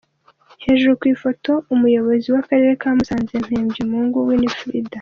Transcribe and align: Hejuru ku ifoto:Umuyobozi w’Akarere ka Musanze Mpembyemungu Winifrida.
Hejuru 0.65 0.91
ku 0.99 1.05
ifoto:Umuyobozi 1.13 2.27
w’Akarere 2.33 2.73
ka 2.81 2.89
Musanze 2.97 3.33
Mpembyemungu 3.45 4.17
Winifrida. 4.27 4.89